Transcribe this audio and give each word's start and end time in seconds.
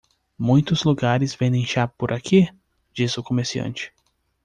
"Muitos 0.35 0.83
lugares 0.83 1.35
vendem 1.35 1.63
chá 1.63 1.87
por 1.87 2.11
aqui?", 2.11 2.49
disse 2.91 3.19
o 3.19 3.23
comerciante. 3.23 3.93